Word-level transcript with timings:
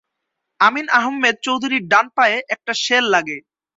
আমীন 0.59 0.87
আহম্মেদ 0.91 1.35
চৌধুরীর 1.45 1.83
ডান 1.87 2.05
পায়ে 2.17 2.37
একটা 2.55 2.73
শেল 2.83 3.05
লাগে। 3.13 3.37